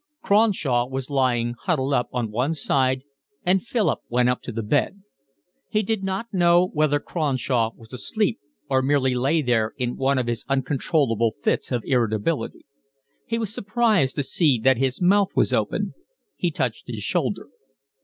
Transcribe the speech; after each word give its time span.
Cronshaw 0.23 0.87
was 0.87 1.11
lying 1.11 1.53
huddled 1.65 1.93
up 1.93 2.09
on 2.11 2.31
one 2.31 2.55
side, 2.55 3.03
and 3.45 3.61
Philip 3.63 3.99
went 4.09 4.29
up 4.29 4.41
to 4.41 4.51
the 4.51 4.63
bed. 4.63 5.03
He 5.69 5.83
did 5.83 6.03
not 6.03 6.33
know 6.33 6.65
whether 6.73 6.99
Cronshaw 6.99 7.69
was 7.75 7.93
asleep 7.93 8.39
or 8.67 8.81
merely 8.81 9.13
lay 9.13 9.43
there 9.43 9.75
in 9.77 9.97
one 9.97 10.17
of 10.17 10.25
his 10.25 10.43
uncontrollable 10.49 11.35
fits 11.43 11.71
of 11.71 11.83
irritability. 11.85 12.65
He 13.27 13.37
was 13.37 13.53
surprised 13.53 14.15
to 14.15 14.23
see 14.23 14.57
that 14.61 14.77
his 14.79 14.99
mouth 14.99 15.29
was 15.35 15.53
open. 15.53 15.93
He 16.35 16.49
touched 16.49 16.87
his 16.87 17.03
shoulder. 17.03 17.49